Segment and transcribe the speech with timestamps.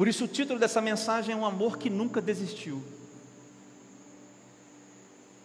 [0.00, 2.82] Por isso, o título dessa mensagem é Um Amor que Nunca Desistiu.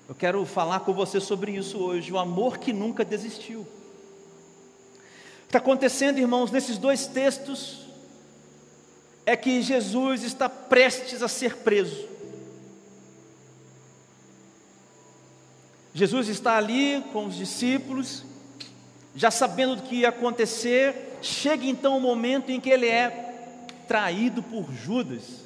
[0.08, 3.60] Eu quero falar com você sobre isso hoje, o amor que nunca desistiu.
[3.60, 7.81] O que está acontecendo, irmãos, nesses dois textos,
[9.26, 12.08] é que Jesus está prestes a ser preso.
[15.94, 18.23] Jesus está ali com os discípulos,
[19.13, 23.25] já sabendo do que ia acontecer, chega então o momento em que ele é
[23.88, 25.45] traído por Judas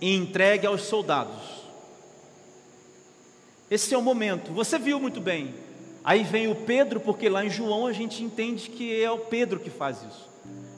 [0.00, 1.60] e entregue aos soldados.
[3.70, 5.54] Esse é o momento, você viu muito bem.
[6.02, 9.60] Aí vem o Pedro, porque lá em João a gente entende que é o Pedro
[9.60, 10.28] que faz isso.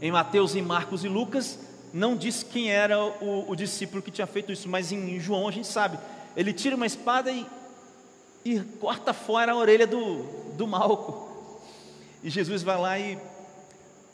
[0.00, 1.58] Em Mateus, em Marcos e Lucas,
[1.92, 5.52] não diz quem era o, o discípulo que tinha feito isso, mas em João a
[5.52, 5.98] gente sabe
[6.36, 7.46] ele tira uma espada e,
[8.44, 10.22] e corta fora a orelha do,
[10.56, 11.30] do Malco.
[12.22, 13.18] E Jesus vai lá e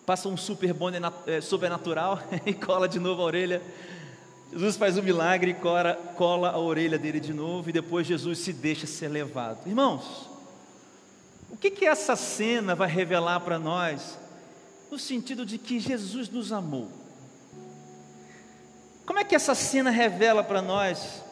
[0.09, 0.97] passa um super bonde
[1.27, 3.61] é, sobrenatural e cola de novo a orelha.
[4.51, 8.39] Jesus faz um milagre e cola, cola a orelha dele de novo e depois Jesus
[8.39, 9.67] se deixa ser levado.
[9.67, 10.27] Irmãos,
[11.51, 14.19] o que, que essa cena vai revelar para nós?
[14.91, 16.89] No sentido de que Jesus nos amou.
[19.05, 21.23] Como é que essa cena revela para nós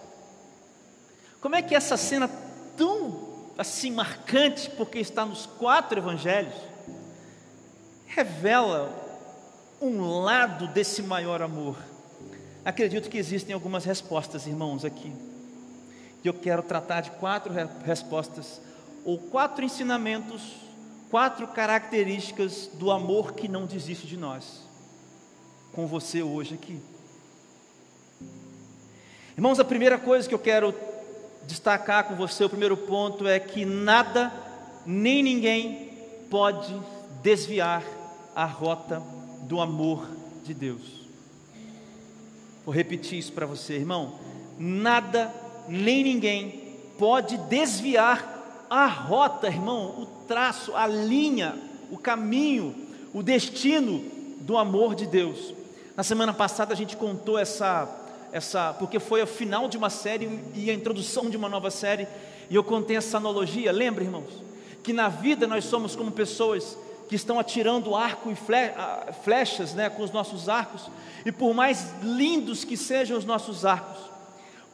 [1.40, 2.28] como é que essa cena
[2.76, 6.52] tão assim marcante, porque está nos quatro evangelhos,
[8.06, 8.90] revela
[9.80, 11.76] um lado desse maior amor?
[12.64, 15.12] Acredito que existem algumas respostas, irmãos, aqui.
[16.24, 17.52] E eu quero tratar de quatro
[17.84, 18.60] respostas,
[19.04, 20.56] ou quatro ensinamentos,
[21.10, 24.62] quatro características do amor que não desiste de nós,
[25.72, 26.80] com você hoje aqui.
[29.36, 30.74] Irmãos, a primeira coisa que eu quero
[31.46, 34.32] destacar com você o primeiro ponto é que nada
[34.84, 35.92] nem ninguém
[36.28, 36.74] pode
[37.22, 37.84] desviar
[38.36, 39.02] a rota
[39.44, 40.06] do amor
[40.44, 40.82] de Deus.
[42.66, 44.18] Vou repetir isso para você, irmão.
[44.58, 45.32] Nada
[45.66, 51.56] nem ninguém pode desviar a rota, irmão, o traço, a linha,
[51.90, 52.74] o caminho,
[53.14, 54.04] o destino
[54.40, 55.54] do amor de Deus.
[55.96, 60.28] Na semana passada a gente contou essa essa, porque foi o final de uma série
[60.54, 62.06] e a introdução de uma nova série,
[62.50, 64.42] e eu contei essa analogia, lembra, irmãos?
[64.82, 66.76] Que na vida nós somos como pessoas
[67.08, 68.36] que estão atirando arco e
[69.22, 70.90] flechas, né, com os nossos arcos,
[71.24, 73.98] e por mais lindos que sejam os nossos arcos,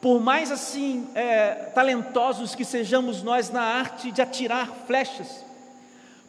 [0.01, 5.45] por mais assim é, talentosos que sejamos nós na arte de atirar flechas,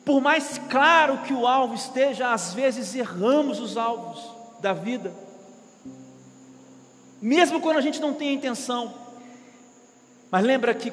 [0.04, 4.22] por mais claro que o alvo esteja, às vezes erramos os alvos
[4.60, 5.12] da vida,
[7.20, 8.92] mesmo quando a gente não tem a intenção.
[10.30, 10.92] Mas lembra que,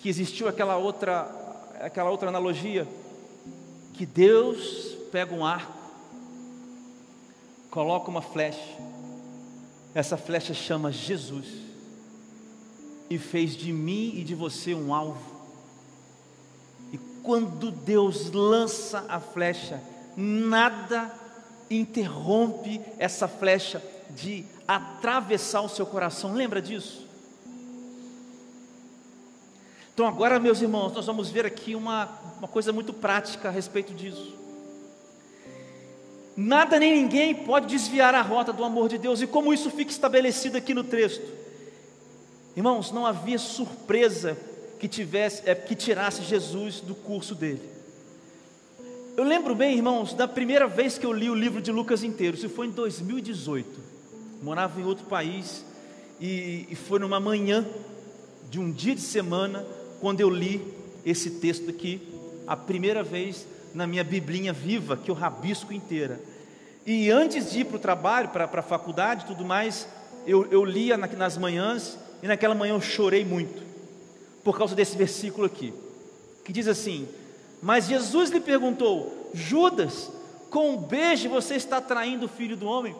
[0.00, 1.30] que existiu aquela outra,
[1.80, 2.86] aquela outra analogia,
[3.94, 5.72] que Deus pega um arco,
[7.70, 8.76] coloca uma flecha,
[9.94, 11.46] essa flecha chama Jesus,
[13.10, 15.38] e fez de mim e de você um alvo.
[16.92, 19.82] E quando Deus lança a flecha,
[20.16, 21.12] nada
[21.70, 26.34] interrompe essa flecha de atravessar o seu coração.
[26.34, 27.07] Lembra disso?
[29.98, 33.92] Então, agora, meus irmãos, nós vamos ver aqui uma, uma coisa muito prática a respeito
[33.92, 34.32] disso.
[36.36, 39.90] Nada nem ninguém pode desviar a rota do amor de Deus, e como isso fica
[39.90, 41.26] estabelecido aqui no texto.
[42.56, 44.38] Irmãos, não havia surpresa
[44.78, 47.68] que tivesse, é, que tirasse Jesus do curso dele.
[49.16, 52.36] Eu lembro bem, irmãos, da primeira vez que eu li o livro de Lucas inteiro,
[52.36, 53.98] isso foi em 2018
[54.40, 55.64] morava em outro país,
[56.20, 57.66] e, e foi numa manhã
[58.48, 59.66] de um dia de semana,
[60.00, 60.62] quando eu li
[61.04, 62.00] esse texto aqui,
[62.46, 66.20] a primeira vez na minha biblinha viva, que eu rabisco inteira.
[66.86, 69.86] E antes de ir para o trabalho, para a faculdade tudo mais,
[70.26, 73.62] eu, eu lia na, nas manhãs, e naquela manhã eu chorei muito,
[74.42, 75.72] por causa desse versículo aqui,
[76.44, 77.06] que diz assim:
[77.62, 80.10] Mas Jesus lhe perguntou, Judas,
[80.50, 82.94] com um beijo você está traindo o filho do homem?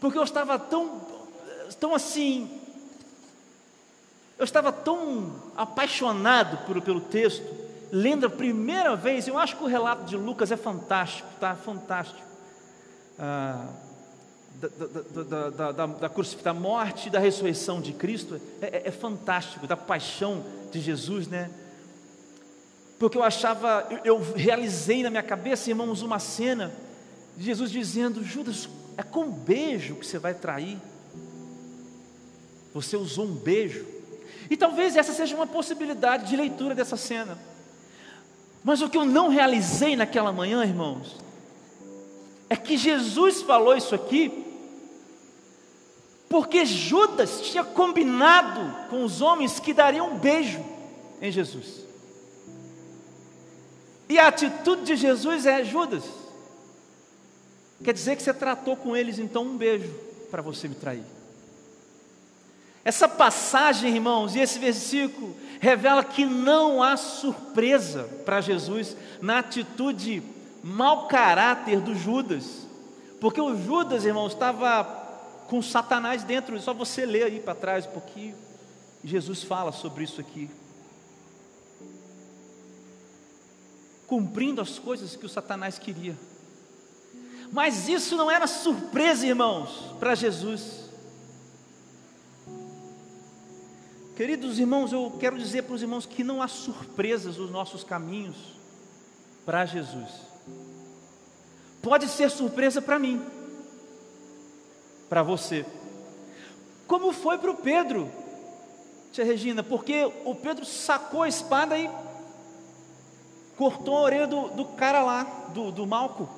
[0.00, 1.00] porque eu estava tão,
[1.78, 2.50] tão assim,
[4.40, 7.46] eu estava tão apaixonado por, pelo texto,
[7.92, 11.54] lendo a primeira vez, eu acho que o relato de Lucas é fantástico, tá?
[11.54, 12.26] Fantástico.
[13.18, 13.66] Ah,
[14.54, 16.08] da, da, da, da,
[16.42, 21.28] da, morte e da ressurreição de Cristo é, é, é, fantástico, da paixão de Jesus,
[21.28, 21.50] né?
[22.98, 26.72] Porque eu achava, eu, eu realizei na minha cabeça, irmãos, uma cena
[27.36, 30.78] de Jesus dizendo: Judas, é com um beijo que você vai trair.
[32.72, 33.99] Você usou um beijo.
[34.50, 37.38] E talvez essa seja uma possibilidade de leitura dessa cena.
[38.62, 41.16] Mas o que eu não realizei naquela manhã, irmãos,
[42.50, 44.50] é que Jesus falou isso aqui
[46.30, 50.64] porque Judas tinha combinado com os homens que dariam um beijo
[51.20, 51.84] em Jesus.
[54.08, 56.04] E a atitude de Jesus é: Judas,
[57.82, 59.92] quer dizer que você tratou com eles então um beijo
[60.30, 61.04] para você me trair.
[62.84, 70.22] Essa passagem, irmãos, e esse versículo revela que não há surpresa para Jesus na atitude
[70.62, 72.66] mau caráter do Judas,
[73.20, 74.84] porque o Judas, irmãos, estava
[75.46, 78.34] com Satanás dentro, só você ler aí para trás um pouquinho.
[79.04, 80.48] Jesus fala sobre isso aqui.
[84.06, 86.16] Cumprindo as coisas que o Satanás queria.
[87.52, 90.89] Mas isso não era surpresa, irmãos, para Jesus.
[94.16, 98.36] Queridos irmãos, eu quero dizer para os irmãos que não há surpresas nos nossos caminhos
[99.46, 100.08] para Jesus.
[101.82, 103.24] Pode ser surpresa para mim
[105.08, 105.66] para você.
[106.86, 108.10] Como foi para o Pedro,
[109.10, 111.90] tia Regina, porque o Pedro sacou a espada e
[113.56, 116.28] cortou a orelha do, do cara lá, do, do Malco.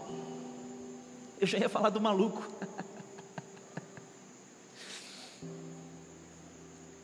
[1.39, 2.43] Eu já ia falar do maluco.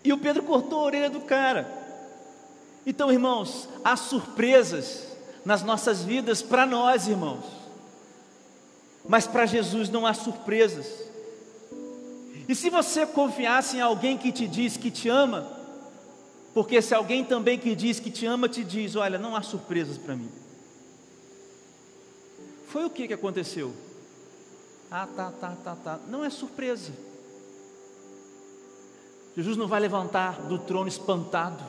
[0.08, 1.70] e o Pedro cortou a orelha do cara.
[2.87, 5.06] Então, irmãos, há surpresas
[5.44, 7.44] nas nossas vidas para nós, irmãos.
[9.06, 10.87] Mas para Jesus não há surpresas.
[12.49, 15.46] E se você confiasse em alguém que te diz que te ama,
[16.54, 19.99] porque se alguém também que diz que te ama te diz: Olha, não há surpresas
[19.99, 20.31] para mim.
[22.69, 23.75] Foi o que, que aconteceu?
[24.90, 26.00] Ah, tá, tá, tá, tá.
[26.08, 26.93] Não é surpresa.
[29.38, 31.62] Jesus não vai levantar do trono espantado.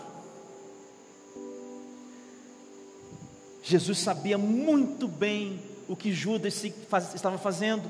[3.61, 7.87] Jesus sabia muito bem o que Judas estava fazendo.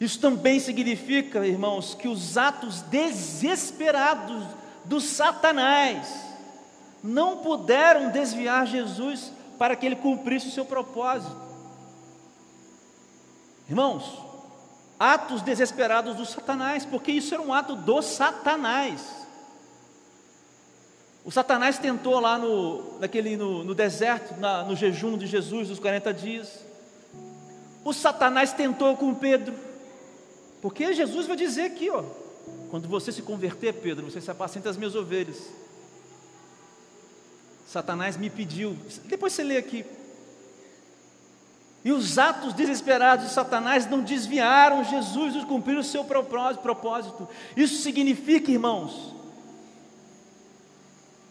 [0.00, 4.46] Isso também significa, irmãos, que os atos desesperados
[4.86, 6.08] do Satanás
[7.04, 11.36] não puderam desviar Jesus para que ele cumprisse o seu propósito.
[13.68, 14.29] Irmãos,
[15.00, 19.00] atos desesperados do Satanás, porque isso era um ato do Satanás.
[21.24, 25.78] O Satanás tentou lá no, naquele, no, no deserto, na, no jejum de Jesus, dos
[25.78, 26.60] 40 dias.
[27.82, 29.54] O Satanás tentou com Pedro.
[30.60, 32.04] Porque Jesus vai dizer aqui, ó,
[32.70, 35.48] quando você se converter, Pedro, você se apacenta as minhas ovelhas.
[37.66, 39.86] Satanás me pediu, depois você lê aqui.
[41.84, 47.28] E os atos desesperados de Satanás não desviaram Jesus de cumprir o seu propósito.
[47.56, 49.14] Isso significa, irmãos,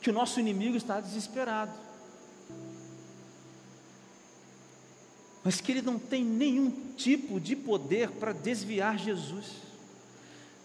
[0.01, 1.90] que o nosso inimigo está desesperado.
[5.44, 9.48] mas que ele não tem nenhum tipo de poder para desviar Jesus,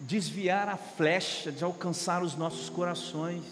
[0.01, 3.45] desviar a flecha de alcançar os nossos corações.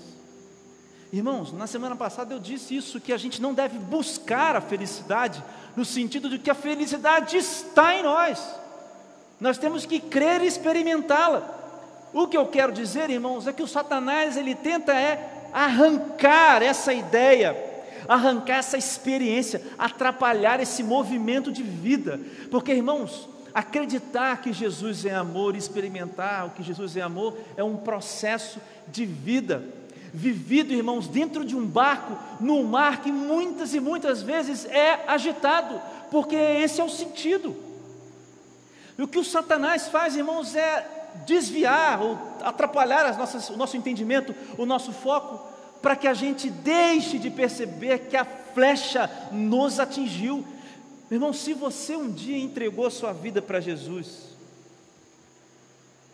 [1.12, 5.42] Irmãos, na semana passada eu disse isso, que a gente não deve buscar a felicidade,
[5.76, 8.44] no sentido de que a felicidade está em nós,
[9.40, 11.60] nós temos que crer e experimentá-la.
[12.12, 16.92] O que eu quero dizer, irmãos, é que o Satanás ele tenta é arrancar essa
[16.92, 17.72] ideia
[18.08, 22.20] arrancar essa experiência, atrapalhar esse movimento de vida.
[22.50, 27.76] Porque, irmãos, acreditar que Jesus é amor, experimentar o que Jesus é amor, é um
[27.76, 29.62] processo de vida.
[30.12, 35.80] Vivido, irmãos, dentro de um barco, num mar que muitas e muitas vezes é agitado,
[36.10, 37.56] porque esse é o sentido.
[38.98, 43.76] E o que o Satanás faz, irmãos, é desviar ou atrapalhar as nossas, o nosso
[43.76, 45.52] entendimento, o nosso foco
[45.82, 50.46] para que a gente deixe de perceber que a flecha nos atingiu.
[51.10, 54.36] Irmão, se você um dia entregou sua vida para Jesus,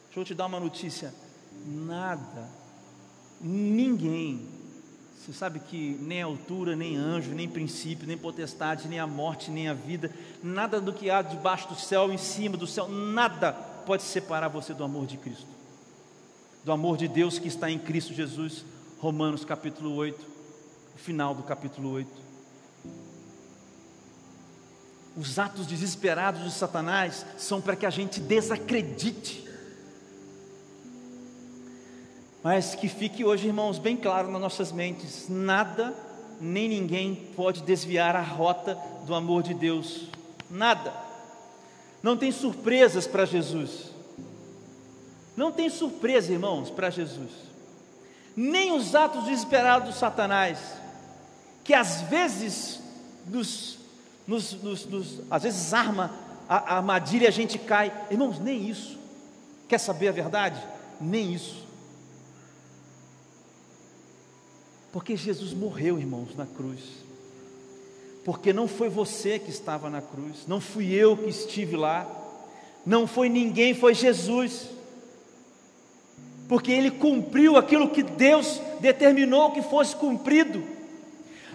[0.07, 1.14] deixa eu te dar uma notícia:
[1.67, 2.49] nada,
[3.40, 4.47] ninguém,
[5.18, 9.50] você sabe que nem a altura, nem anjo, nem princípio, nem potestade, nem a morte,
[9.50, 10.11] nem a vida,
[10.42, 14.73] nada do que há debaixo do céu, em cima do céu, nada pode separar você
[14.75, 15.47] do amor de Cristo,
[16.64, 18.64] do amor de Deus que está em Cristo Jesus
[18.99, 20.26] Romanos capítulo 8,
[20.97, 22.11] final do capítulo 8.
[25.16, 29.48] Os atos desesperados de Satanás são para que a gente desacredite.
[32.49, 35.95] Mas que fique hoje, irmãos, bem claro nas nossas mentes: nada,
[36.40, 38.75] nem ninguém pode desviar a rota
[39.05, 40.09] do amor de Deus.
[40.50, 40.90] Nada.
[42.02, 43.93] Não tem surpresas para Jesus.
[45.37, 47.31] Não tem surpresa, irmãos, para Jesus
[48.35, 50.59] nem os atos desesperados do Satanás,
[51.62, 52.81] que às vezes
[53.26, 53.78] nos,
[54.26, 56.14] nos, nos, nos às vezes arma
[56.49, 57.93] a, a armadilha e a gente cai.
[58.11, 58.99] Irmãos, nem isso.
[59.69, 60.59] Quer saber a verdade?
[60.99, 61.68] Nem isso.
[64.92, 66.80] Porque Jesus morreu, irmãos, na cruz.
[68.25, 72.07] Porque não foi você que estava na cruz, não fui eu que estive lá,
[72.85, 74.68] não foi ninguém, foi Jesus.
[76.49, 80.62] Porque ele cumpriu aquilo que Deus determinou que fosse cumprido.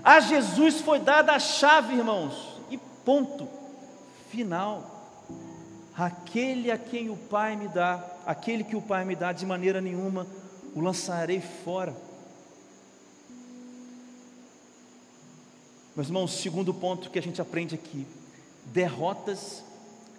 [0.03, 3.47] A Jesus foi dada a chave, irmãos, e ponto
[4.29, 4.89] final.
[5.95, 9.79] Aquele a quem o Pai me dá, aquele que o Pai me dá, de maneira
[9.79, 10.27] nenhuma
[10.75, 11.95] o lançarei fora.
[15.95, 18.07] Meus irmãos, segundo ponto que a gente aprende aqui:
[18.73, 19.63] derrotas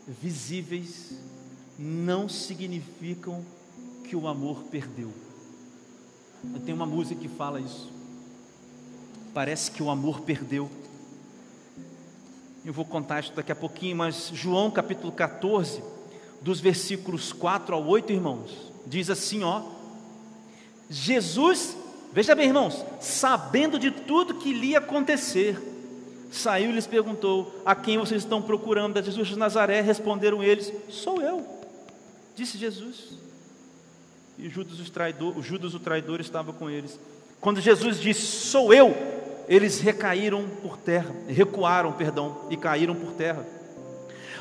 [0.07, 1.19] visíveis
[1.77, 3.45] não significam
[4.05, 5.13] que o amor perdeu.
[6.55, 7.91] Eu tenho uma música que fala isso.
[9.33, 10.71] Parece que o amor perdeu.
[12.65, 15.83] Eu vou contar isso daqui a pouquinho, mas João capítulo 14,
[16.41, 19.63] dos versículos 4 ao 8, irmãos, diz assim, ó:
[20.89, 21.77] Jesus,
[22.15, 25.61] veja bem, irmãos, sabendo de tudo que lhe ia acontecer,
[26.31, 28.99] saiu e lhes perguntou: A quem vocês estão procurando?
[28.99, 29.83] A Jesus de Nazaré.
[29.83, 31.47] Responderam eles: Sou eu,
[32.35, 33.19] disse Jesus.
[34.39, 36.99] E Judas, o traidor, Judas o traidor estava com eles.
[37.41, 38.95] Quando Jesus disse: Sou eu,
[39.49, 43.45] eles recaíram por terra, recuaram, perdão, e caíram por terra.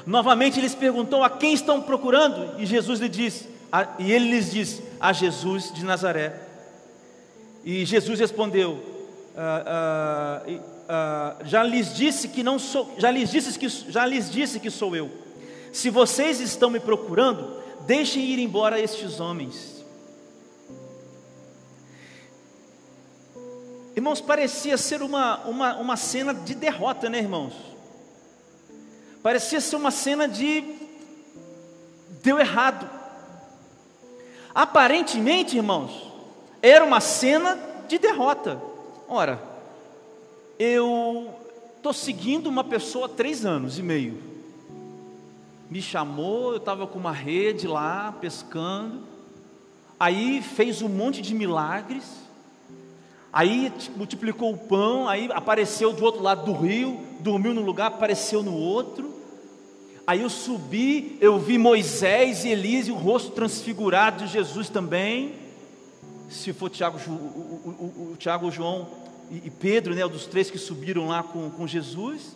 [0.06, 4.52] Novamente eles perguntou a quem estão procurando, e Jesus lhe disse, a, e ele lhes
[4.52, 6.34] disse, a Jesus de Nazaré.
[7.64, 8.84] E Jesus respondeu,
[9.36, 10.44] ah, ah,
[10.90, 14.70] ah, já lhes disse que não sou, já lhes disse que já lhes disse que
[14.70, 15.10] sou eu.
[15.72, 19.84] Se vocês estão me procurando, deixem ir embora estes homens.
[23.96, 27.54] Irmãos, parecia ser uma, uma, uma cena de derrota, né, irmãos?
[29.22, 30.64] Parecia ser uma cena de
[32.22, 32.90] deu errado.
[34.54, 36.13] Aparentemente, irmãos,
[36.64, 38.60] era uma cena de derrota.
[39.08, 39.40] Ora,
[40.58, 41.30] eu
[41.78, 44.20] estou seguindo uma pessoa há três anos e meio.
[45.70, 49.02] Me chamou, eu estava com uma rede lá pescando.
[50.00, 52.24] Aí fez um monte de milagres
[53.34, 58.44] Aí multiplicou o pão, aí apareceu do outro lado do rio, dormiu num lugar, apareceu
[58.44, 59.12] no outro.
[60.06, 65.34] Aí eu subi, eu vi Moisés e Elias e o rosto transfigurado de Jesus também.
[66.34, 68.88] Se for Tiago, o, o, o, Tiago João
[69.30, 72.36] e, Pedro, né, dos três que subiram lá com, com Jesus.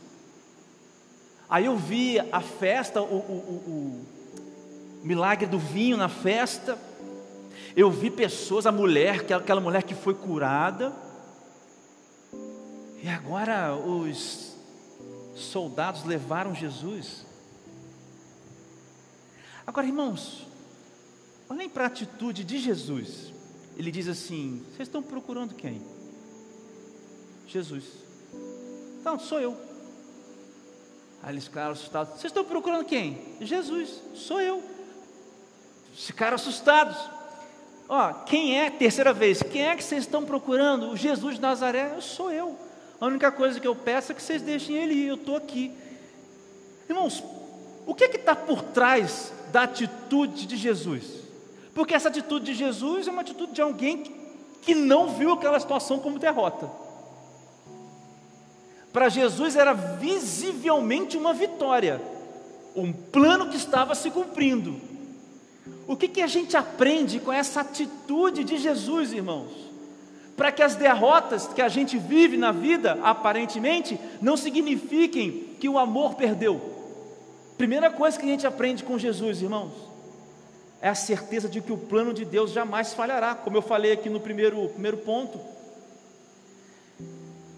[1.49, 4.05] Aí eu vi a festa, o, o
[5.03, 6.77] milagre do vinho na festa.
[7.75, 10.93] Eu vi pessoas, a mulher, aquela mulher que foi curada,
[13.01, 14.55] e agora os
[15.35, 17.25] soldados levaram Jesus.
[19.65, 20.47] Agora, irmãos,
[21.49, 23.33] olhem para a atitude de Jesus.
[23.77, 25.81] Ele diz assim: Vocês estão procurando quem?
[27.47, 27.83] Jesus.
[28.99, 29.55] Então, sou eu.
[31.21, 33.21] Aí eles ficaram assustados: Vocês estão procurando quem?
[33.39, 34.63] Jesus, sou eu.
[35.93, 36.97] Ficaram assustados.
[37.87, 40.89] Ó, quem é, terceira vez, quem é que vocês estão procurando?
[40.89, 42.57] O Jesus de Nazaré, eu sou eu.
[42.99, 45.71] A única coisa que eu peço é que vocês deixem ele ir, eu estou aqui.
[46.89, 47.23] Irmãos,
[47.85, 51.26] o que está por trás da atitude de Jesus?
[51.77, 54.01] Porque essa atitude de Jesus é uma atitude de alguém
[54.63, 56.67] que não viu aquela situação como derrota.
[58.91, 62.01] Para Jesus era visivelmente uma vitória,
[62.75, 64.81] um plano que estava se cumprindo.
[65.87, 69.51] O que, que a gente aprende com essa atitude de Jesus, irmãos?
[70.35, 75.77] Para que as derrotas que a gente vive na vida, aparentemente, não signifiquem que o
[75.77, 76.59] amor perdeu.
[77.55, 79.86] Primeira coisa que a gente aprende com Jesus, irmãos,
[80.81, 84.09] é a certeza de que o plano de Deus jamais falhará, como eu falei aqui
[84.09, 85.39] no primeiro, primeiro ponto.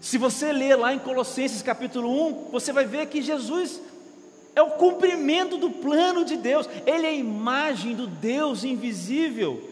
[0.00, 3.80] Se você ler lá em Colossenses capítulo 1, você vai ver que Jesus
[4.54, 9.68] é o cumprimento do plano de Deus, Ele é a imagem do Deus invisível.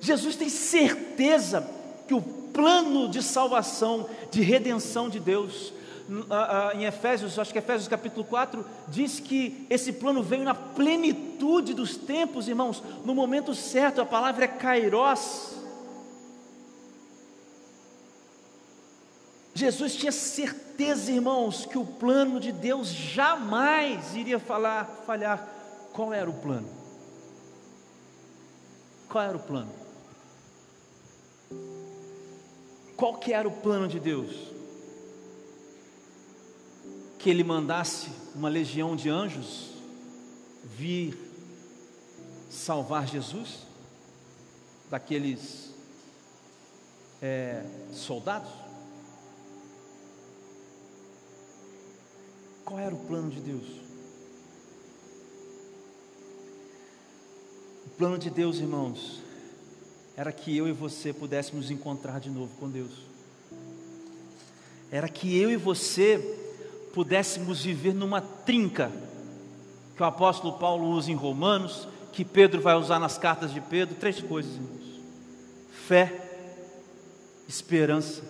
[0.00, 1.68] Jesus tem certeza
[2.06, 5.72] que o plano de salvação, de redenção de Deus,
[6.74, 11.96] em Efésios, acho que Efésios capítulo 4, diz que esse plano veio na plenitude dos
[11.96, 15.56] tempos, irmãos, no momento certo, a palavra é kairos.
[19.54, 25.48] Jesus tinha certeza, irmãos, que o plano de Deus jamais iria falar, falhar.
[25.92, 26.68] Qual era o plano?
[29.08, 29.70] Qual era o plano?
[32.96, 34.51] Qual que era o plano de Deus?
[37.22, 39.70] Que ele mandasse uma legião de anjos
[40.76, 41.16] vir
[42.50, 43.60] salvar Jesus
[44.90, 45.72] daqueles
[47.22, 48.50] é, soldados?
[52.64, 53.68] Qual era o plano de Deus?
[57.86, 59.20] O plano de Deus, irmãos,
[60.16, 63.06] era que eu e você pudéssemos encontrar de novo com Deus.
[64.90, 66.51] Era que eu e você
[66.92, 68.90] pudéssemos viver numa trinca
[69.96, 73.94] que o apóstolo Paulo usa em Romanos, que Pedro vai usar nas cartas de Pedro,
[73.94, 75.00] três coisas, irmãos:
[75.86, 76.12] fé,
[77.48, 78.22] esperança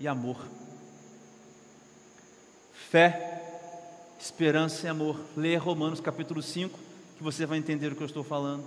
[0.00, 0.36] e amor.
[2.90, 3.42] Fé,
[4.20, 5.18] esperança e amor.
[5.36, 6.78] Leia Romanos capítulo 5,
[7.16, 8.64] que você vai entender o que eu estou falando.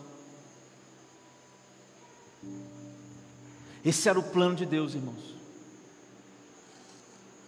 [3.86, 5.37] Esse era o plano de Deus, irmãos.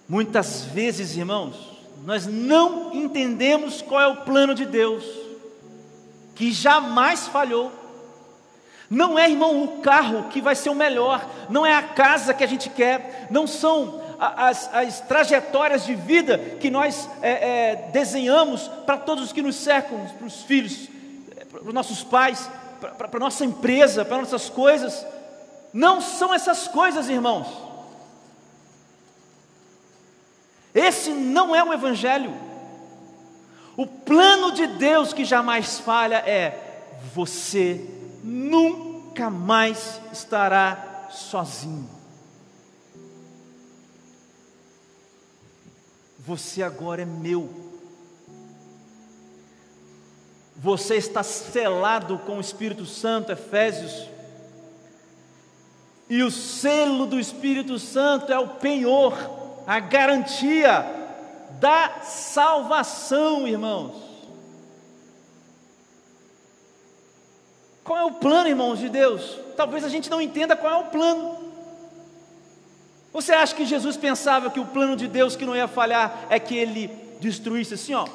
[0.10, 1.56] Muitas vezes, irmãos,
[2.04, 5.04] nós não entendemos qual é o plano de Deus,
[6.34, 7.72] que jamais falhou.
[8.90, 12.44] Não é, irmão, o carro que vai ser o melhor, não é a casa que
[12.44, 18.68] a gente quer, não são as, as trajetórias de vida que nós é, é, desenhamos
[18.88, 20.90] para todos os que nos cercam, para os filhos,
[21.52, 22.50] para os nossos pais,
[22.80, 25.06] para a nossa empresa, para nossas coisas.
[25.72, 27.69] Não são essas coisas, irmãos.
[30.74, 32.34] Esse não é o Evangelho.
[33.76, 37.86] O plano de Deus que jamais falha é: você
[38.24, 41.90] nunca mais estará sozinho.
[46.20, 47.50] Você agora é meu.
[50.58, 54.10] Você está selado com o Espírito Santo, Efésios.
[56.10, 59.14] E o selo do Espírito Santo é o penhor,
[59.70, 60.84] a garantia
[61.60, 63.94] da salvação, irmãos.
[67.84, 69.38] Qual é o plano, irmãos de Deus?
[69.56, 71.38] Talvez a gente não entenda qual é o plano.
[73.14, 76.40] Você acha que Jesus pensava que o plano de Deus que não ia falhar é
[76.40, 76.88] que ele
[77.20, 78.08] destruísse assim, ó,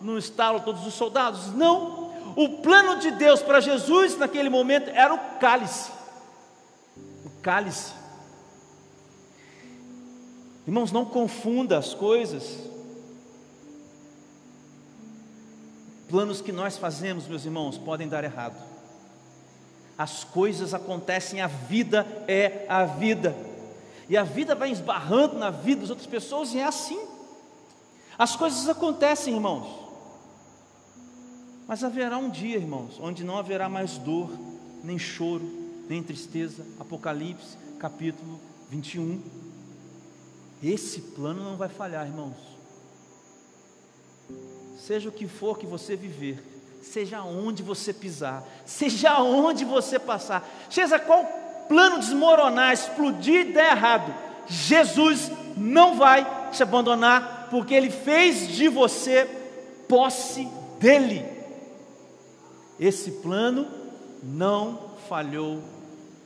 [0.00, 1.52] no estalo todos os soldados?
[1.52, 2.14] Não.
[2.34, 5.90] O plano de Deus para Jesus naquele momento era o cálice.
[7.26, 8.03] O cálice.
[10.66, 12.58] Irmãos, não confunda as coisas.
[16.08, 18.56] Planos que nós fazemos, meus irmãos, podem dar errado.
[19.96, 23.34] As coisas acontecem, a vida é a vida.
[24.08, 26.98] E a vida vai esbarrando na vida das outras pessoas e é assim.
[28.18, 29.84] As coisas acontecem, irmãos.
[31.66, 34.30] Mas haverá um dia, irmãos, onde não haverá mais dor,
[34.82, 35.44] nem choro,
[35.88, 36.64] nem tristeza.
[36.78, 38.38] Apocalipse, capítulo
[38.70, 39.53] 21.
[40.66, 42.36] Esse plano não vai falhar, irmãos.
[44.78, 46.42] Seja o que for que você viver,
[46.82, 51.26] seja onde você pisar, seja onde você passar, seja qual
[51.68, 54.14] plano desmoronar, explodir e der errado,
[54.46, 59.26] Jesus não vai te abandonar, porque Ele fez de você
[59.86, 60.48] posse
[60.78, 61.24] dele.
[62.80, 63.66] Esse plano
[64.22, 65.62] não falhou,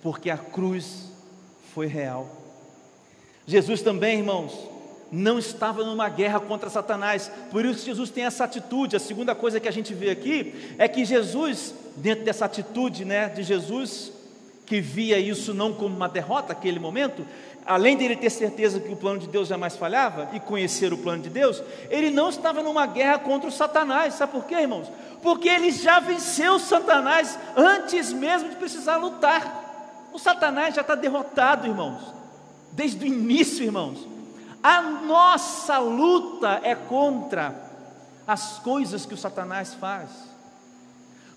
[0.00, 1.10] porque a cruz
[1.74, 2.37] foi real.
[3.48, 4.52] Jesus também, irmãos,
[5.10, 8.94] não estava numa guerra contra Satanás, por isso Jesus tem essa atitude.
[8.94, 13.30] A segunda coisa que a gente vê aqui é que Jesus, dentro dessa atitude né,
[13.30, 14.12] de Jesus,
[14.66, 17.26] que via isso não como uma derrota naquele momento,
[17.64, 21.22] além dele ter certeza que o plano de Deus jamais falhava e conhecer o plano
[21.22, 24.12] de Deus, ele não estava numa guerra contra o Satanás.
[24.12, 24.92] Sabe por quê, irmãos?
[25.22, 30.06] Porque ele já venceu Satanás antes mesmo de precisar lutar.
[30.12, 32.17] O Satanás já está derrotado, irmãos,
[32.78, 34.06] desde o início, irmãos.
[34.62, 37.52] A nossa luta é contra
[38.24, 40.08] as coisas que o Satanás faz.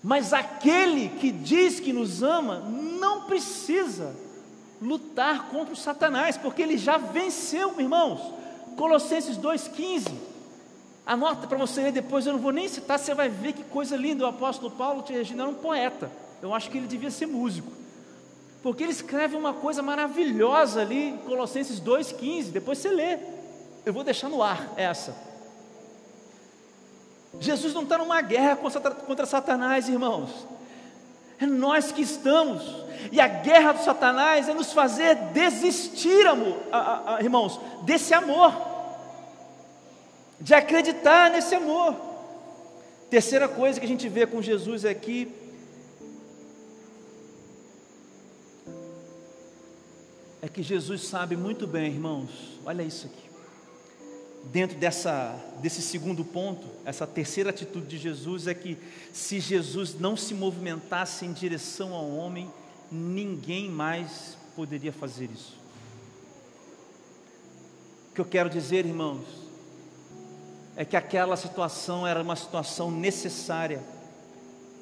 [0.00, 4.14] Mas aquele que diz que nos ama não precisa
[4.80, 8.20] lutar contra o Satanás, porque ele já venceu, irmãos.
[8.76, 10.12] Colossenses 2,15.
[11.04, 13.96] Anota para você ler depois, eu não vou nem citar, você vai ver que coisa
[13.96, 14.24] linda.
[14.24, 16.08] O apóstolo Paulo te Regina era um poeta.
[16.40, 17.81] Eu acho que ele devia ser músico.
[18.62, 22.50] Porque ele escreve uma coisa maravilhosa ali em Colossenses 2,15.
[22.50, 23.18] Depois você lê.
[23.84, 25.16] Eu vou deixar no ar essa.
[27.40, 30.46] Jesus não está numa guerra contra Satanás, irmãos.
[31.40, 32.62] É nós que estamos.
[33.10, 38.54] E a guerra do Satanás é nos fazer desistir, amor, a, a, irmãos, desse amor,
[40.40, 41.96] de acreditar nesse amor.
[43.10, 45.41] Terceira coisa que a gente vê com Jesus aqui é
[50.52, 53.30] que Jesus sabe muito bem, irmãos, olha isso aqui.
[54.50, 58.76] dentro dessa, desse segundo ponto, essa terceira atitude de Jesus é que
[59.12, 62.50] se Jesus não se movimentasse em direção ao homem,
[62.90, 65.56] ninguém mais poderia fazer isso.
[68.10, 69.24] O que eu quero dizer, irmãos,
[70.76, 73.82] é que aquela situação era uma situação necessária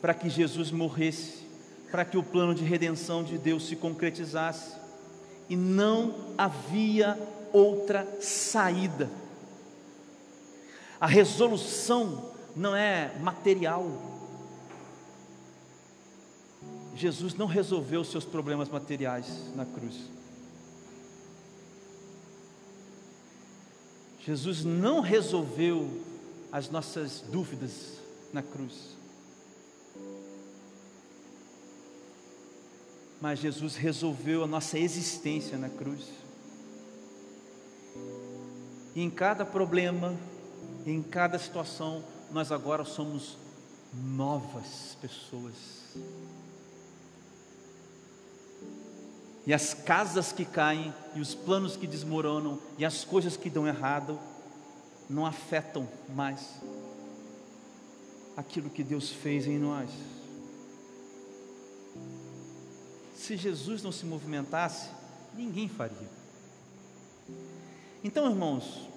[0.01, 1.47] para que Jesus morresse,
[1.93, 4.80] para que o plano de redenção de Deus se concretizasse,
[5.51, 7.19] e não havia
[7.53, 9.11] outra saída.
[11.01, 13.91] A resolução não é material.
[16.95, 19.97] Jesus não resolveu seus problemas materiais na cruz.
[24.21, 25.91] Jesus não resolveu
[26.53, 27.99] as nossas dúvidas
[28.33, 29.00] na cruz.
[33.21, 36.09] Mas Jesus resolveu a nossa existência na cruz.
[38.95, 40.17] E em cada problema,
[40.87, 42.03] em cada situação,
[42.33, 43.37] nós agora somos
[43.93, 45.55] novas pessoas.
[49.47, 53.67] E as casas que caem, e os planos que desmoronam, e as coisas que dão
[53.67, 54.19] errado,
[55.09, 56.61] não afetam mais
[58.37, 59.91] aquilo que Deus fez em nós.
[63.21, 64.89] Se Jesus não se movimentasse,
[65.37, 66.09] ninguém faria.
[68.03, 68.89] Então, irmãos,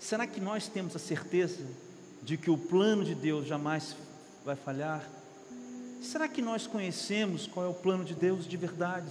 [0.00, 1.66] será que nós temos a certeza
[2.22, 3.96] de que o plano de Deus jamais
[4.44, 5.04] vai falhar?
[6.00, 9.10] Será que nós conhecemos qual é o plano de Deus de verdade?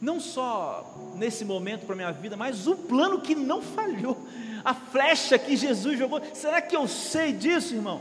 [0.00, 4.18] Não só nesse momento para a minha vida, mas o plano que não falhou,
[4.64, 6.20] a flecha que Jesus jogou.
[6.34, 8.00] Será que eu sei disso, irmão?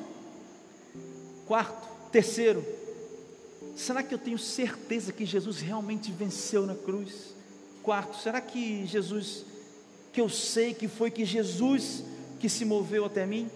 [1.45, 2.65] Quarto, terceiro,
[3.75, 7.33] será que eu tenho certeza que Jesus realmente venceu na cruz?
[7.81, 9.45] Quarto, será que Jesus,
[10.12, 12.03] que eu sei que foi que Jesus
[12.39, 13.49] que se moveu até mim?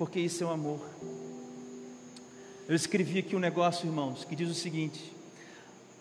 [0.00, 0.80] porque isso é o amor.
[2.66, 5.12] Eu escrevi aqui um negócio, irmãos, que diz o seguinte: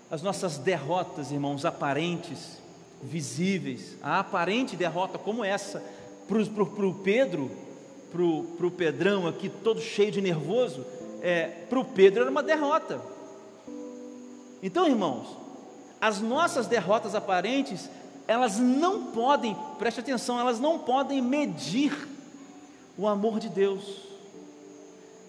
[0.10, 2.62] as nossas derrotas, irmãos, aparentes,
[3.04, 5.84] visíveis, a aparente derrota como essa,
[6.30, 7.52] para o Pedro,
[8.10, 10.86] para o Pedrão aqui, todo cheio de nervoso,
[11.22, 13.02] é, para o Pedro era uma derrota.
[14.62, 15.38] Então, irmãos,
[16.02, 17.90] as nossas derrotas aparentes,
[18.28, 22.08] elas não podem, preste atenção, elas não podem medir
[22.98, 24.04] o amor de Deus,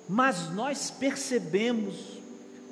[0.09, 2.19] mas nós percebemos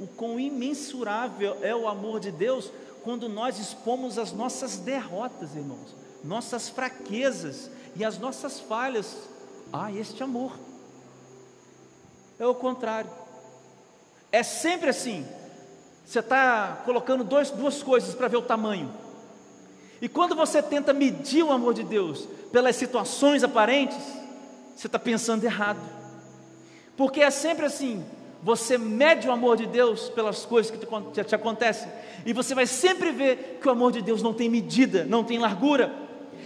[0.00, 2.70] o quão imensurável é o amor de Deus
[3.02, 9.16] quando nós expomos as nossas derrotas, irmãos, nossas fraquezas e as nossas falhas
[9.72, 10.52] a este amor.
[12.38, 13.10] É o contrário,
[14.30, 15.26] é sempre assim.
[16.04, 18.90] Você está colocando dois, duas coisas para ver o tamanho.
[20.00, 23.98] E quando você tenta medir o amor de Deus pelas situações aparentes,
[24.74, 25.80] você está pensando errado.
[26.96, 28.04] Porque é sempre assim:
[28.42, 31.90] você mede o amor de Deus pelas coisas que te, te acontecem,
[32.24, 35.38] e você vai sempre ver que o amor de Deus não tem medida, não tem
[35.38, 35.92] largura.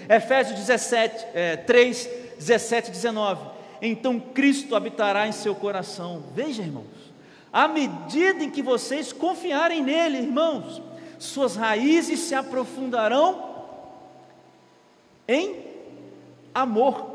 [0.08, 3.61] Efésios 17, é, 3, 17 e 19.
[3.82, 6.22] Então Cristo habitará em seu coração.
[6.36, 6.86] Veja, irmãos,
[7.52, 10.80] à medida em que vocês confiarem nele, irmãos,
[11.18, 13.50] suas raízes se aprofundarão
[15.26, 15.56] em
[16.54, 17.10] amor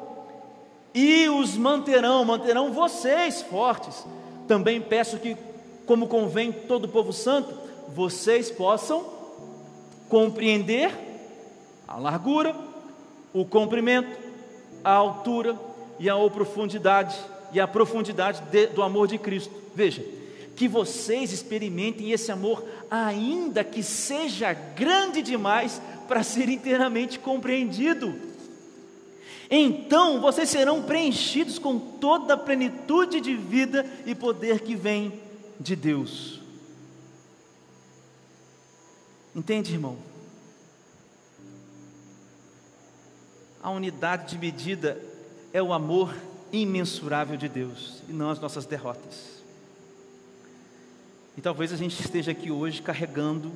[0.93, 4.05] e os manterão, manterão vocês fortes.
[4.45, 5.37] Também peço que,
[5.85, 7.57] como convém todo o povo santo,
[7.89, 9.05] vocês possam
[10.09, 10.91] compreender
[11.87, 12.53] a largura,
[13.33, 14.09] o comprimento,
[14.83, 15.66] a altura
[15.99, 17.15] e a profundidade
[17.53, 19.53] e a profundidade de, do amor de Cristo.
[19.73, 20.03] Veja,
[20.55, 28.27] que vocês experimentem esse amor, ainda que seja grande demais para ser inteiramente compreendido
[29.49, 35.21] então vocês serão preenchidos com toda a plenitude de vida e poder que vem
[35.59, 36.41] de Deus.
[39.33, 39.97] Entende, irmão?
[43.63, 45.01] A unidade de medida
[45.57, 46.15] é o amor
[46.51, 49.41] imensurável de Deus e não as nossas derrotas.
[51.35, 53.51] E talvez a gente esteja aqui hoje carregando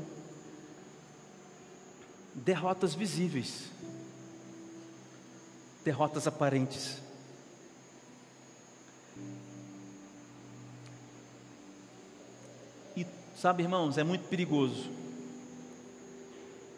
[2.33, 3.69] derrotas visíveis
[5.83, 6.97] derrotas aparentes.
[12.97, 14.89] E sabe, irmãos, é muito perigoso.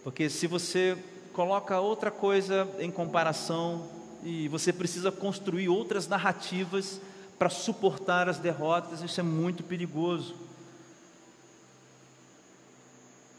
[0.04, 0.98] Porque se você
[1.32, 7.02] coloca outra coisa em comparação e você precisa construir outras narrativas
[7.38, 10.36] para suportar as derrotas, isso é muito perigoso.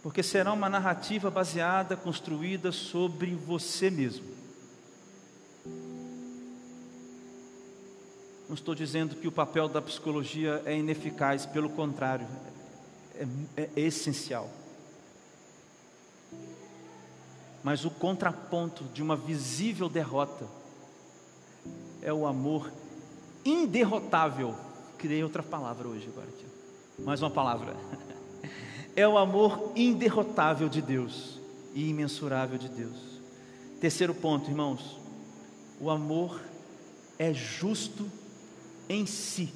[0.03, 4.27] Porque será uma narrativa baseada, construída sobre você mesmo.
[8.47, 12.27] Não estou dizendo que o papel da psicologia é ineficaz, pelo contrário,
[13.15, 14.51] é, é, é essencial.
[17.63, 20.47] Mas o contraponto de uma visível derrota
[22.05, 22.71] é o amor
[23.45, 24.55] inderrotável.
[24.99, 27.03] Criei outra palavra hoje agora aqui.
[27.03, 27.75] Mais uma palavra.
[28.97, 31.41] É o amor inderrotável de Deus
[31.75, 32.95] e imensurável de Deus.
[33.81, 35.01] Terceiro ponto, irmãos.
[35.81, 36.41] O amor
[37.19, 38.09] é justo
[38.89, 39.53] em si.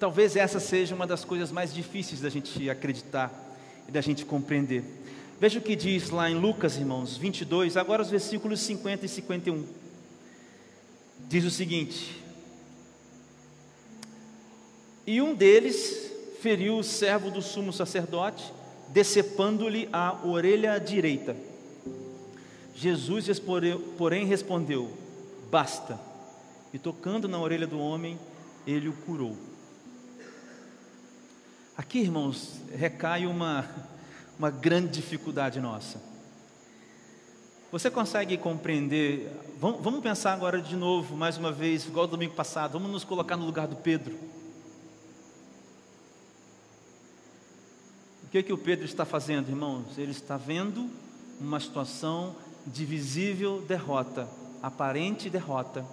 [0.00, 3.30] Talvez essa seja uma das coisas mais difíceis da gente acreditar
[3.86, 4.82] e da gente compreender.
[5.40, 9.64] Veja o que diz lá em Lucas, irmãos, 22, agora os versículos 50 e 51.
[11.28, 12.20] Diz o seguinte:
[15.06, 18.52] E um deles feriu o servo do sumo sacerdote,
[18.88, 21.36] decepando-lhe a orelha direita.
[22.74, 23.26] Jesus,
[23.96, 24.92] porém, respondeu:
[25.48, 26.00] Basta.
[26.74, 28.18] E tocando na orelha do homem,
[28.66, 29.36] ele o curou.
[31.76, 33.64] Aqui, irmãos, recai uma
[34.38, 36.00] uma grande dificuldade nossa.
[37.72, 39.30] Você consegue compreender?
[39.60, 43.44] Vamos, pensar agora de novo, mais uma vez, igual domingo passado, vamos nos colocar no
[43.44, 44.16] lugar do Pedro.
[48.24, 49.98] O que, que o Pedro está fazendo, irmãos?
[49.98, 50.88] Ele está vendo
[51.40, 54.28] uma situação de visível derrota,
[54.62, 55.84] aparente derrota.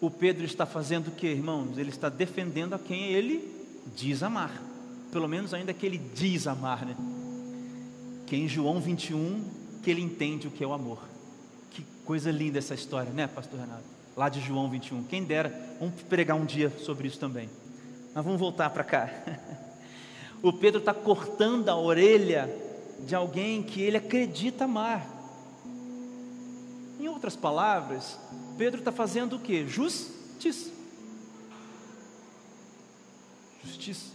[0.00, 1.78] O Pedro está fazendo o que, irmãos?
[1.78, 3.52] Ele está defendendo a quem ele
[3.96, 4.73] diz amar
[5.14, 6.96] pelo menos ainda que ele diz amar, né?
[8.26, 9.44] Que em João 21
[9.80, 10.98] que ele entende o que é o amor.
[11.70, 13.84] Que coisa linda essa história, né, pastor Renato?
[14.16, 15.04] Lá de João 21.
[15.04, 17.48] Quem dera, vamos pregar um dia sobre isso também.
[18.12, 19.08] Mas vamos voltar para cá.
[20.42, 22.54] O Pedro está cortando a orelha
[23.06, 25.08] de alguém que ele acredita amar.
[27.00, 28.18] Em outras palavras,
[28.58, 29.66] Pedro está fazendo o que?
[29.66, 30.70] Justiça.
[33.64, 34.13] Justiça.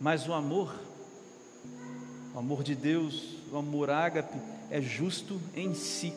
[0.00, 0.74] Mas o amor,
[2.34, 4.38] o amor de Deus, o amor ágape,
[4.70, 6.14] é justo em si.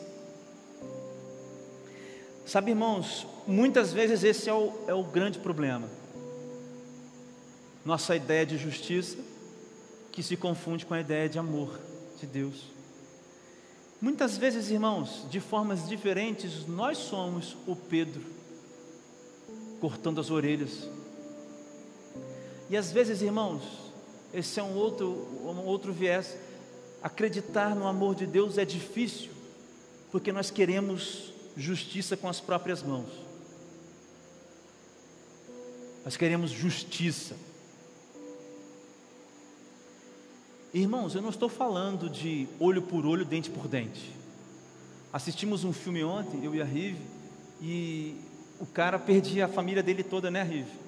[2.46, 5.86] Sabe, irmãos, muitas vezes esse é o, é o grande problema.
[7.84, 9.18] Nossa ideia de justiça,
[10.10, 11.78] que se confunde com a ideia de amor
[12.18, 12.70] de Deus.
[14.00, 18.22] Muitas vezes, irmãos, de formas diferentes, nós somos o Pedro,
[19.78, 20.88] cortando as orelhas
[22.68, 23.62] e às vezes, irmãos,
[24.32, 25.06] esse é um outro,
[25.44, 26.36] um outro viés.
[27.02, 29.30] Acreditar no amor de Deus é difícil,
[30.10, 33.08] porque nós queremos justiça com as próprias mãos.
[36.04, 37.36] Nós queremos justiça.
[40.72, 44.10] Irmãos, eu não estou falando de olho por olho, dente por dente.
[45.12, 47.00] Assistimos um filme ontem, eu e a Rive,
[47.62, 48.16] e
[48.58, 50.83] o cara perdia a família dele toda, né, Rive?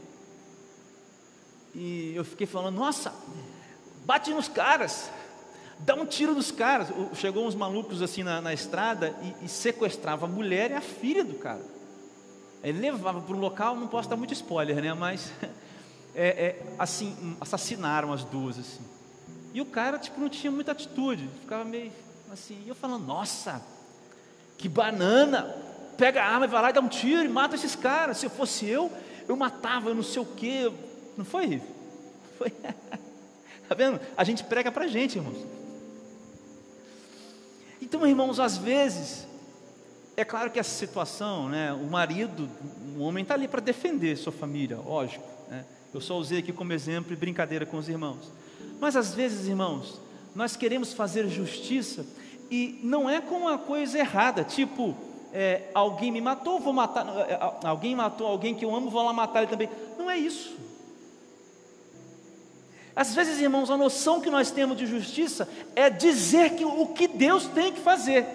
[1.78, 3.12] E eu fiquei falando, nossa,
[4.06, 5.10] bate nos caras,
[5.78, 6.88] dá um tiro nos caras.
[7.12, 11.22] Chegou uns malucos assim na, na estrada e, e, sequestrava a mulher e a filha
[11.22, 11.60] do cara.
[12.62, 14.94] Ele levava para um local, não posso dar muito spoiler, né?
[14.94, 15.30] Mas
[16.16, 18.82] é, é, assim, assassinaram as duas assim.
[19.52, 21.92] E o cara tipo não tinha muita atitude, ficava meio
[22.32, 22.58] assim.
[22.64, 23.62] E eu falando, nossa,
[24.56, 25.54] que banana!
[25.98, 28.16] Pega a arma e vai lá e dá um tiro e mata esses caras.
[28.16, 28.90] Se eu fosse eu,
[29.28, 30.70] eu matava, eu não sei o quê.
[31.16, 31.62] Não foi?
[32.38, 32.48] Foi.
[32.48, 34.00] Está vendo?
[34.16, 35.38] A gente prega para a gente, irmãos.
[37.80, 39.26] Então, irmãos, às vezes,
[40.16, 42.48] é claro que essa situação, né, o marido,
[42.96, 45.24] o homem está ali para defender sua família, lógico.
[45.48, 45.64] Né?
[45.92, 48.32] Eu só usei aqui como exemplo e brincadeira com os irmãos.
[48.80, 50.00] Mas às vezes, irmãos,
[50.34, 52.04] nós queremos fazer justiça
[52.50, 54.96] e não é com uma coisa errada, tipo,
[55.32, 59.12] é, alguém me matou, vou matar, é, alguém matou alguém que eu amo, vou lá
[59.12, 59.68] matar ele também.
[59.98, 60.56] Não é isso.
[62.96, 67.06] Às vezes, irmãos, a noção que nós temos de justiça é dizer que o que
[67.06, 68.26] Deus tem que fazer.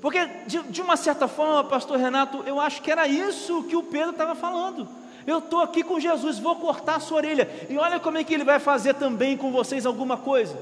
[0.00, 3.84] Porque, de, de uma certa forma, pastor Renato, eu acho que era isso que o
[3.84, 4.88] Pedro estava falando.
[5.24, 7.48] Eu estou aqui com Jesus, vou cortar a sua orelha.
[7.70, 10.58] E olha como é que ele vai fazer também com vocês alguma coisa.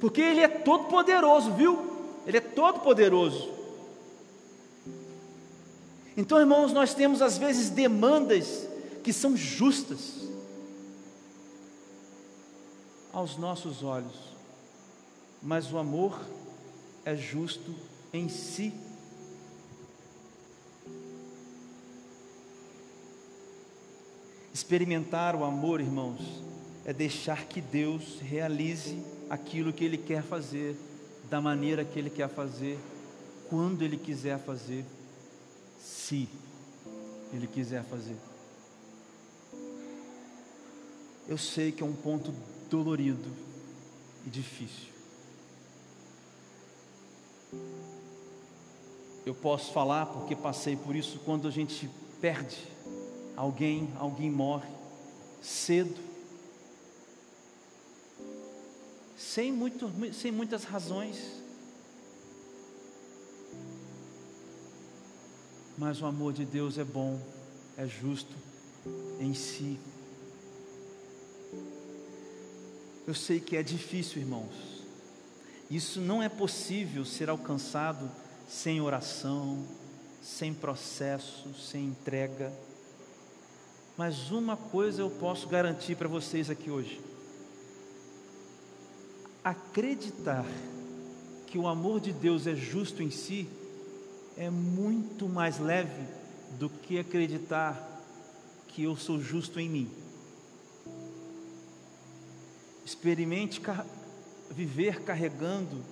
[0.00, 1.78] Porque ele é todo poderoso, viu?
[2.26, 3.50] Ele é todo poderoso.
[6.16, 8.71] Então, irmãos, nós temos às vezes demandas
[9.02, 10.28] que são justas
[13.12, 14.32] aos nossos olhos,
[15.42, 16.18] mas o amor
[17.04, 17.74] é justo
[18.12, 18.72] em si.
[24.54, 26.20] Experimentar o amor, irmãos,
[26.84, 30.76] é deixar que Deus realize aquilo que Ele quer fazer,
[31.28, 32.78] da maneira que Ele quer fazer,
[33.48, 34.84] quando Ele quiser fazer,
[35.80, 36.28] se
[37.32, 38.31] Ele quiser fazer.
[41.28, 42.32] Eu sei que é um ponto
[42.68, 43.30] dolorido
[44.26, 44.92] e difícil.
[49.24, 51.88] Eu posso falar porque passei por isso quando a gente
[52.20, 52.66] perde
[53.36, 54.68] alguém, alguém morre
[55.42, 56.00] cedo,
[59.16, 61.42] sem, muito, sem muitas razões.
[65.76, 67.20] Mas o amor de Deus é bom,
[67.76, 68.34] é justo
[69.18, 69.78] em si.
[73.06, 74.82] Eu sei que é difícil, irmãos.
[75.70, 78.10] Isso não é possível ser alcançado
[78.46, 79.66] sem oração,
[80.22, 82.52] sem processo, sem entrega.
[83.96, 87.00] Mas uma coisa eu posso garantir para vocês aqui hoje:
[89.42, 90.46] acreditar
[91.46, 93.48] que o amor de Deus é justo em si
[94.36, 96.06] é muito mais leve
[96.58, 97.88] do que acreditar
[98.68, 100.01] que eu sou justo em mim.
[102.92, 103.58] Experimente
[104.50, 105.82] viver carregando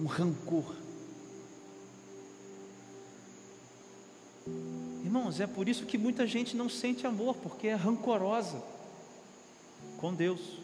[0.00, 0.74] um rancor.
[5.04, 8.60] Irmãos, é por isso que muita gente não sente amor, porque é rancorosa
[9.98, 10.58] com Deus.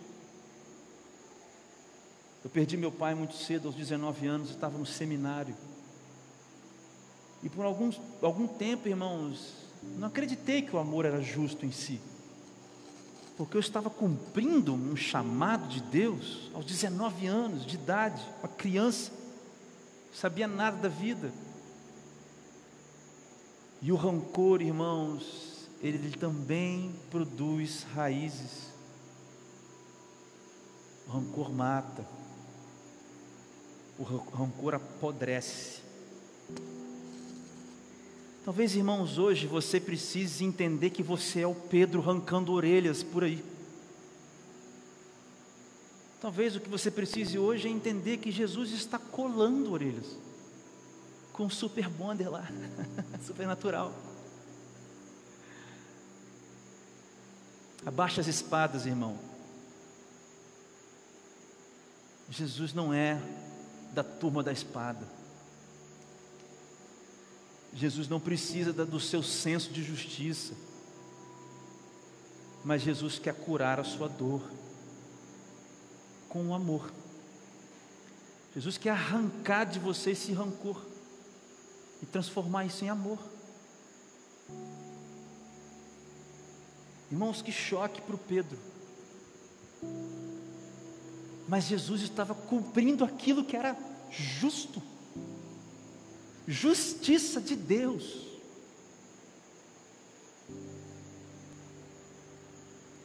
[2.43, 5.55] Eu perdi meu pai muito cedo, aos 19 anos, estava no seminário.
[7.45, 9.55] E por alguns, algum tempo, irmãos,
[9.97, 12.01] não acreditei que o amor era justo em si
[13.43, 19.11] porque eu estava cumprindo um chamado de Deus aos 19 anos de idade, uma criança,
[20.15, 21.33] sabia nada da vida.
[23.81, 28.69] E o rancor, irmãos, ele também produz raízes.
[31.09, 32.07] O rancor mata,
[33.99, 35.82] o rancor apodrece.
[38.45, 43.45] Talvez, irmãos, hoje você precise entender que você é o Pedro arrancando orelhas por aí.
[46.21, 50.17] Talvez o que você precise hoje é entender que Jesus está colando orelhas
[51.33, 52.49] com super bonder lá,
[53.25, 53.95] super natural.
[57.87, 59.19] Abaixa as espadas, irmão.
[62.29, 63.21] Jesus não é
[63.93, 65.22] da turma da espada.
[67.75, 70.55] Jesus não precisa do seu senso de justiça,
[72.65, 74.43] mas Jesus quer curar a sua dor
[76.29, 76.93] com o amor.
[78.55, 80.81] Jesus quer arrancar de você esse rancor
[82.03, 83.19] e transformar isso em amor.
[87.11, 88.59] Irmãos, que choque para o Pedro.
[91.49, 93.77] Mas Jesus estava cumprindo aquilo que era
[94.11, 94.83] justo
[96.47, 98.27] justiça de Deus.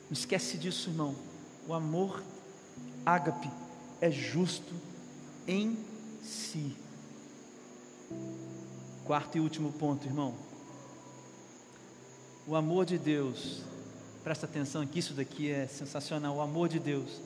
[0.10, 1.16] Não esquece disso, irmão.
[1.68, 2.24] O amor
[3.06, 3.50] ágape
[4.00, 4.74] é justo
[5.48, 5.78] em
[6.24, 6.76] si.
[9.06, 10.34] Quarto e último ponto, irmão.
[12.46, 13.62] O amor de Deus,
[14.24, 16.38] presta atenção que isso daqui é sensacional.
[16.38, 17.22] O amor de Deus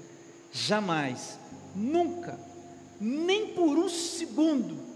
[0.52, 1.38] jamais,
[1.76, 2.40] nunca,
[3.00, 4.91] nem por um segundo,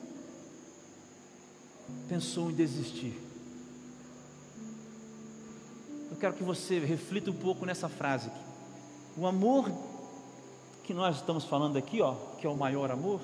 [2.07, 3.13] pensou em desistir.
[6.09, 8.27] Eu quero que você reflita um pouco nessa frase.
[8.27, 8.39] Aqui.
[9.17, 9.71] O amor
[10.83, 13.19] que nós estamos falando aqui, ó, que é o maior amor,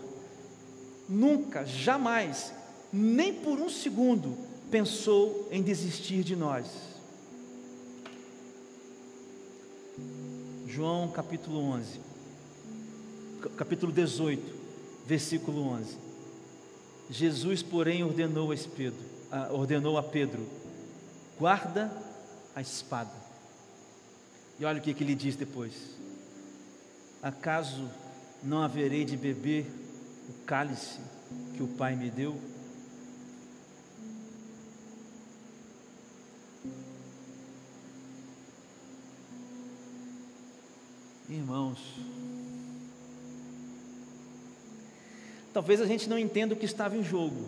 [1.08, 2.54] nunca, jamais,
[2.92, 4.38] nem por um segundo
[4.72, 6.66] pensou em desistir de nós.
[10.66, 12.00] João capítulo 11,
[13.58, 14.56] capítulo 18,
[15.06, 16.11] versículo 11.
[17.12, 19.04] Jesus, porém, ordenou a Pedro,
[19.52, 20.48] ordenou a Pedro:
[21.38, 21.92] guarda
[22.56, 23.12] a espada.
[24.58, 25.74] E olha o que, que ele diz depois:
[27.22, 27.86] Acaso
[28.42, 29.66] não haverei de beber
[30.30, 31.00] o cálice
[31.54, 32.40] que o Pai me deu?
[41.28, 41.80] Irmãos,
[45.54, 47.48] Talvez a gente não entenda o que estava em jogo.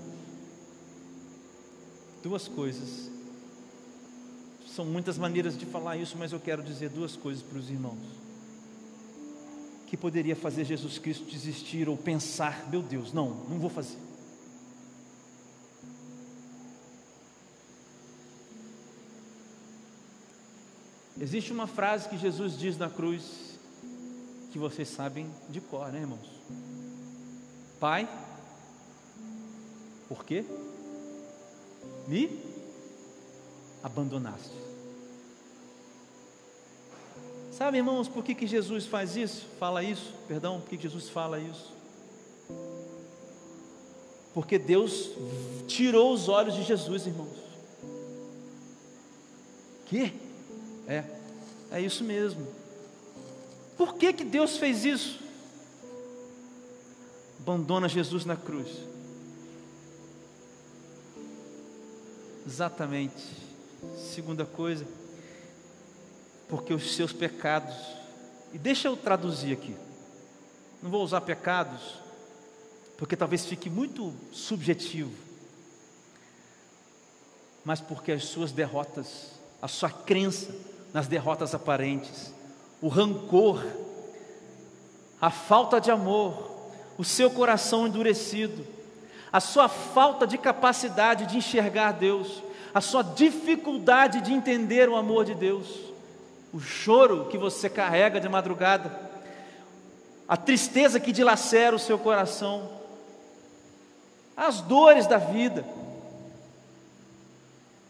[2.21, 3.09] Duas coisas.
[4.67, 7.99] São muitas maneiras de falar isso, mas eu quero dizer duas coisas para os irmãos.
[9.87, 13.97] Que poderia fazer Jesus Cristo desistir ou pensar: meu Deus, não, não vou fazer.
[21.21, 23.57] Existe uma frase que Jesus diz na cruz
[24.51, 26.27] que vocês sabem de cor, né, irmãos?
[27.83, 28.07] Pai,
[30.07, 30.45] por quê?
[32.07, 32.39] Me
[33.83, 34.55] abandonaste.
[37.51, 39.45] Sabe, irmãos, por que, que Jesus faz isso?
[39.59, 41.73] Fala isso, perdão, por que, que Jesus fala isso?
[44.33, 45.09] Porque Deus
[45.67, 47.37] tirou os olhos de Jesus, irmãos.
[49.87, 50.13] Que?
[50.87, 51.03] É,
[51.69, 52.47] é isso mesmo.
[53.75, 55.22] Por que, que Deus fez isso?
[57.43, 58.69] Abandona Jesus na cruz.
[62.47, 63.21] Exatamente.
[63.97, 64.87] Segunda coisa,
[66.47, 67.75] porque os seus pecados,
[68.53, 69.75] e deixa eu traduzir aqui,
[70.81, 71.99] não vou usar pecados,
[72.97, 75.11] porque talvez fique muito subjetivo,
[77.65, 79.31] mas porque as suas derrotas,
[79.61, 80.55] a sua crença
[80.93, 82.33] nas derrotas aparentes,
[82.81, 83.61] o rancor,
[85.19, 86.52] a falta de amor,
[86.97, 88.65] o seu coração endurecido,
[89.31, 95.25] a sua falta de capacidade de enxergar Deus, a sua dificuldade de entender o amor
[95.25, 95.67] de Deus,
[96.53, 98.91] o choro que você carrega de madrugada,
[100.27, 102.69] a tristeza que dilacera o seu coração,
[104.35, 105.65] as dores da vida,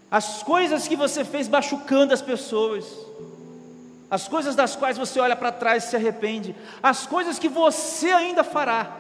[0.10, 2.86] as coisas que você fez machucando as pessoas,
[4.14, 8.12] as coisas das quais você olha para trás e se arrepende, as coisas que você
[8.12, 8.96] ainda fará,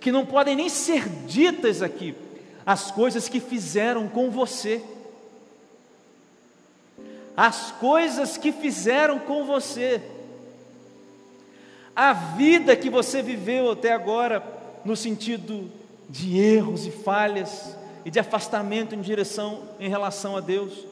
[0.00, 2.14] que não podem nem ser ditas aqui,
[2.64, 4.82] as coisas que fizeram com você,
[7.36, 10.00] as coisas que fizeram com você,
[11.94, 14.42] a vida que você viveu até agora,
[14.82, 15.70] no sentido
[16.08, 20.90] de erros e falhas e de afastamento em direção em relação a Deus,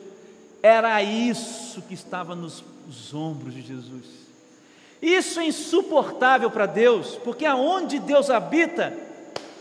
[0.62, 4.20] era isso que estava nos, nos ombros de Jesus.
[5.00, 8.92] Isso é insuportável para Deus, porque aonde Deus habita,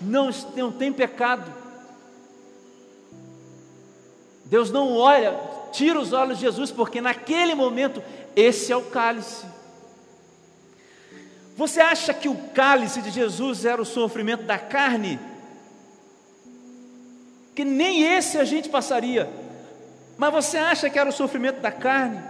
[0.01, 1.53] não, não tem pecado.
[4.45, 5.39] Deus não olha,
[5.71, 8.03] tira os olhos de Jesus, porque naquele momento,
[8.35, 9.45] esse é o cálice.
[11.55, 15.19] Você acha que o cálice de Jesus era o sofrimento da carne?
[17.53, 19.29] Que nem esse a gente passaria.
[20.19, 22.21] Mas você acha que era o sofrimento da carne?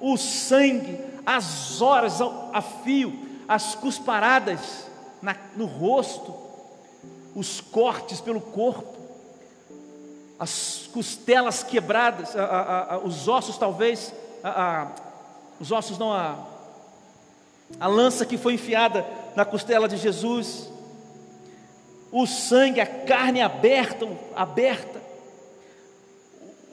[0.00, 3.12] O sangue, as horas a fio,
[3.46, 4.86] as cusparadas
[5.20, 6.34] na, no rosto,
[7.34, 8.96] os cortes pelo corpo,
[10.38, 14.14] as costelas quebradas, a, a, a, os ossos talvez,
[15.60, 16.38] os ossos não, a,
[17.78, 19.04] a lança que foi enfiada
[19.36, 20.70] na costela de Jesus,
[22.10, 25.03] o sangue, a carne aberta, aberta,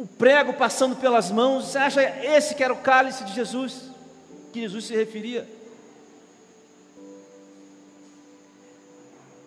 [0.02, 3.84] o prego passando pelas mãos, você acha esse que era o cálice de Jesus,
[4.52, 5.48] que Jesus se referia?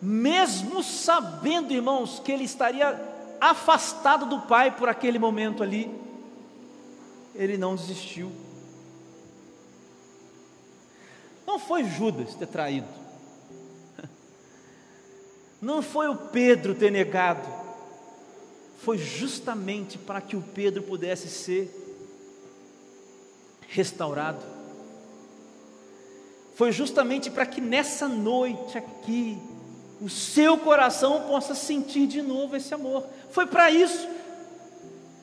[0.00, 2.96] Mesmo sabendo, irmãos, que ele estaria
[3.40, 5.92] afastado do Pai por aquele momento ali,
[7.34, 8.30] ele não desistiu.
[11.44, 12.86] Não foi Judas ter traído,
[15.60, 17.63] não foi o Pedro ter negado,
[18.84, 21.74] foi justamente para que o Pedro pudesse ser
[23.66, 24.44] restaurado.
[26.54, 29.38] Foi justamente para que nessa noite aqui,
[30.02, 33.06] o seu coração possa sentir de novo esse amor.
[33.30, 34.06] Foi para isso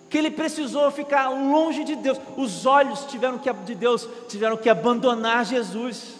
[0.09, 2.20] que ele precisou ficar longe de Deus.
[2.36, 6.16] Os olhos tiveram que de Deus tiveram que abandonar Jesus.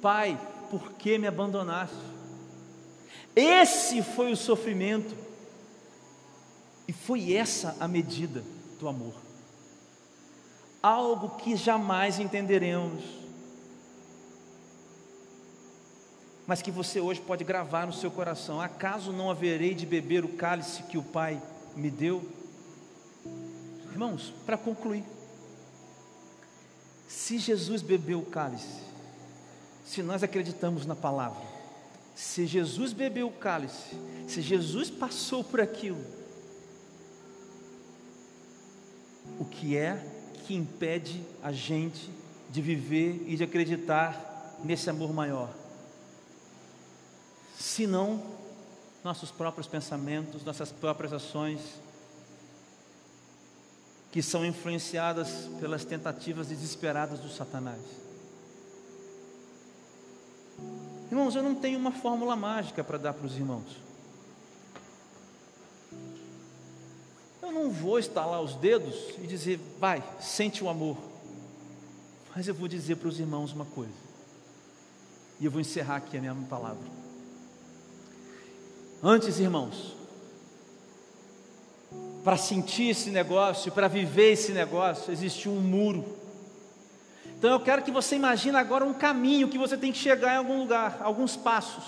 [0.00, 0.38] Pai,
[0.70, 2.15] por que me abandonaste?
[3.36, 5.14] Esse foi o sofrimento,
[6.88, 8.42] e foi essa a medida
[8.80, 9.12] do amor.
[10.82, 13.04] Algo que jamais entenderemos,
[16.46, 20.28] mas que você hoje pode gravar no seu coração: acaso não haverei de beber o
[20.28, 21.42] cálice que o Pai
[21.74, 22.26] me deu?
[23.90, 25.04] Irmãos, para concluir,
[27.08, 28.80] se Jesus bebeu o cálice,
[29.84, 31.55] se nós acreditamos na palavra,
[32.16, 33.94] se Jesus bebeu o cálice,
[34.26, 36.02] se Jesus passou por aquilo,
[39.38, 40.02] o que é
[40.46, 42.10] que impede a gente
[42.48, 45.52] de viver e de acreditar nesse amor maior?
[47.58, 48.22] Se não
[49.04, 51.60] nossos próprios pensamentos, nossas próprias ações,
[54.10, 57.82] que são influenciadas pelas tentativas desesperadas do Satanás.
[61.10, 63.76] Irmãos, eu não tenho uma fórmula mágica para dar para os irmãos.
[67.40, 70.96] Eu não vou estalar os dedos e dizer, vai, sente o amor.
[72.34, 73.94] Mas eu vou dizer para os irmãos uma coisa,
[75.40, 76.84] e eu vou encerrar aqui a minha palavra.
[79.02, 79.94] Antes, irmãos,
[82.24, 86.04] para sentir esse negócio, para viver esse negócio, existe um muro.
[87.38, 90.38] Então eu quero que você imagine agora um caminho que você tem que chegar em
[90.38, 91.84] algum lugar, alguns passos.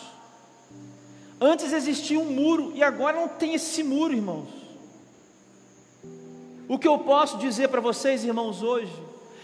[1.41, 4.49] Antes existia um muro e agora não tem esse muro, irmãos.
[6.69, 8.93] O que eu posso dizer para vocês, irmãos, hoje,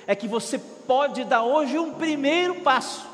[0.07, 3.07] é que você pode dar hoje um primeiro passo,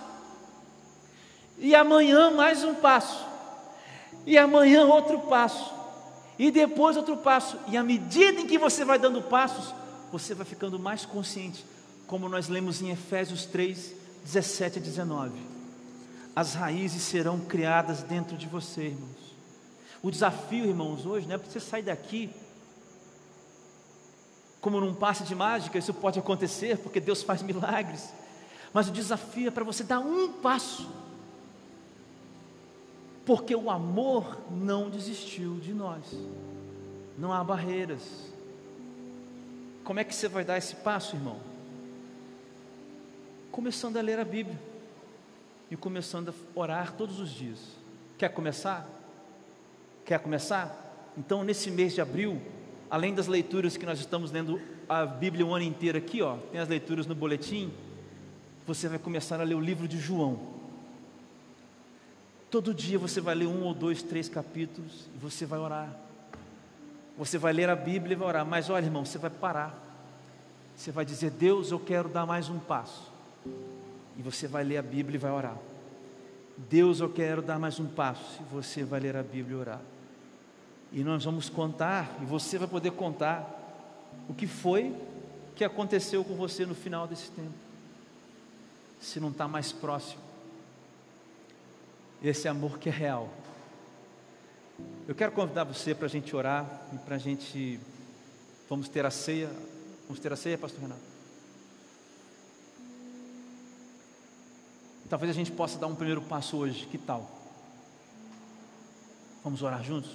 [1.57, 3.25] e amanhã mais um passo,
[4.27, 5.73] e amanhã outro passo,
[6.37, 9.73] e depois outro passo, e à medida em que você vai dando passos,
[10.11, 11.65] você vai ficando mais consciente,
[12.11, 13.95] como nós lemos em Efésios 3,
[14.25, 15.41] 17 a 19.
[16.35, 19.37] As raízes serão criadas dentro de você, irmãos.
[20.03, 22.29] O desafio, irmãos, hoje não é para você sair daqui
[24.61, 28.13] como num passe de mágica, isso pode acontecer, porque Deus faz milagres.
[28.73, 30.91] Mas o desafio é para você dar um passo.
[33.25, 36.05] Porque o amor não desistiu de nós.
[37.17, 38.03] Não há barreiras.
[39.85, 41.50] Como é que você vai dar esse passo, irmão?
[43.51, 44.59] Começando a ler a Bíblia
[45.71, 47.59] e começando a orar todos os dias.
[48.17, 48.89] Quer começar?
[50.05, 51.13] Quer começar?
[51.17, 52.41] Então, nesse mês de abril,
[52.89, 56.61] além das leituras que nós estamos lendo a Bíblia o ano inteiro aqui, ó, tem
[56.61, 57.73] as leituras no boletim,
[58.67, 60.39] você vai começar a ler o livro de João.
[62.51, 65.95] Todo dia você vai ler um ou dois, três capítulos e você vai orar.
[67.19, 69.77] Você vai ler a Bíblia e vai orar, mas olha, irmão, você vai parar.
[70.77, 73.10] Você vai dizer: Deus, eu quero dar mais um passo.
[73.47, 75.57] E você vai ler a Bíblia e vai orar.
[76.57, 78.41] Deus, eu quero dar mais um passo.
[78.41, 79.81] E você vai ler a Bíblia e orar.
[80.93, 83.59] E nós vamos contar, e você vai poder contar
[84.29, 84.95] o que foi
[85.55, 87.53] que aconteceu com você no final desse tempo.
[88.99, 90.23] Se não está mais próximo.
[92.23, 93.31] Esse amor que é real.
[95.07, 97.79] Eu quero convidar você para a gente orar e para a gente.
[98.69, 99.51] Vamos ter a ceia.
[100.07, 101.10] Vamos ter a ceia, Pastor Renato?
[105.11, 106.87] Talvez a gente possa dar um primeiro passo hoje.
[106.87, 107.29] Que tal?
[109.43, 110.13] Vamos orar juntos?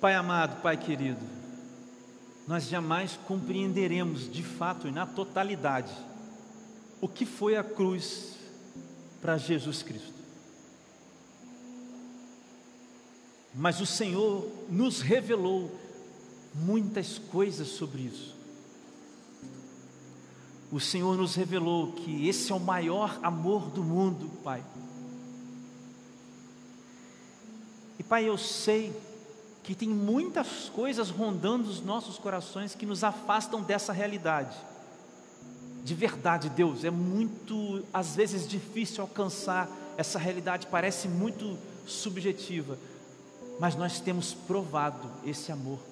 [0.00, 1.20] Pai amado, Pai querido,
[2.48, 5.92] nós jamais compreenderemos de fato e na totalidade
[7.02, 8.36] o que foi a cruz
[9.20, 10.14] para Jesus Cristo.
[13.54, 15.70] Mas o Senhor nos revelou
[16.54, 18.39] muitas coisas sobre isso.
[20.72, 24.62] O Senhor nos revelou que esse é o maior amor do mundo, Pai.
[27.98, 28.92] E Pai, eu sei
[29.64, 34.56] que tem muitas coisas rondando os nossos corações que nos afastam dessa realidade.
[35.84, 42.78] De verdade, Deus, é muito, às vezes, difícil alcançar essa realidade, parece muito subjetiva,
[43.58, 45.89] mas nós temos provado esse amor.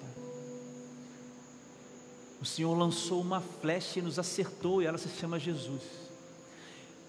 [2.40, 5.82] O Senhor lançou uma flecha e nos acertou, e ela se chama Jesus.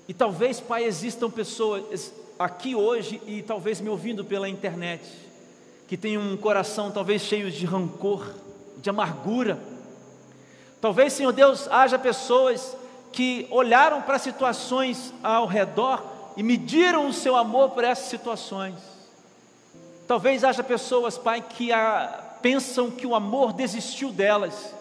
[0.08, 5.04] E talvez, Pai, existam pessoas aqui hoje e talvez me ouvindo pela internet,
[5.88, 8.34] que tem um coração talvez cheio de rancor,
[8.78, 9.60] de amargura.
[10.82, 12.76] Talvez, Senhor Deus, haja pessoas
[13.12, 16.04] que olharam para situações ao redor
[16.36, 18.76] e mediram o seu amor por essas situações.
[20.08, 24.74] Talvez haja pessoas, Pai, que a, pensam que o amor desistiu delas.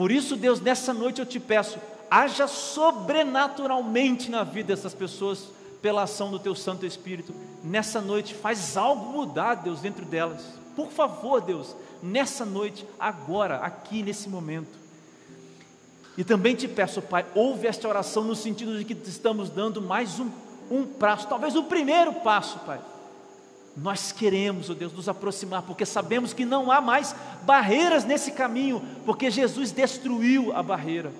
[0.00, 1.78] Por isso, Deus, nessa noite eu te peço,
[2.10, 5.48] haja sobrenaturalmente na vida dessas pessoas
[5.82, 7.34] pela ação do teu Santo Espírito.
[7.62, 10.42] Nessa noite, faz algo mudar, Deus, dentro delas.
[10.74, 14.70] Por favor, Deus, nessa noite, agora, aqui, nesse momento.
[16.16, 20.18] E também te peço, Pai, ouve esta oração no sentido de que estamos dando mais
[20.18, 20.30] um,
[20.70, 22.80] um passo, talvez o primeiro passo, Pai.
[23.76, 27.14] Nós queremos, ó oh Deus, nos aproximar, porque sabemos que não há mais
[27.44, 31.12] barreiras nesse caminho, porque Jesus destruiu a barreira.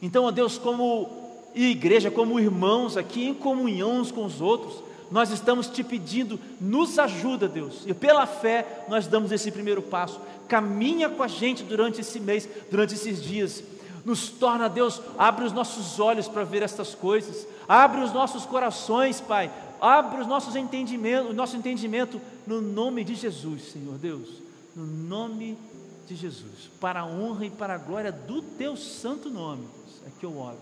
[0.00, 1.08] Então, ó oh Deus, como
[1.54, 6.98] igreja, como irmãos aqui em comunhão uns com os outros, nós estamos te pedindo, nos
[6.98, 10.20] ajuda, Deus, e pela fé nós damos esse primeiro passo.
[10.46, 13.62] Caminha com a gente durante esse mês, durante esses dias.
[14.04, 19.20] Nos torna, Deus, abre os nossos olhos para ver estas coisas, abre os nossos corações,
[19.20, 19.50] Pai,
[19.80, 24.28] abre os nossos entendimentos, o nosso entendimento no nome de Jesus, Senhor Deus,
[24.74, 25.58] no nome
[26.06, 29.66] de Jesus, para a honra e para a glória do teu santo nome,
[30.06, 30.58] é que eu oro.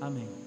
[0.00, 0.41] Amém.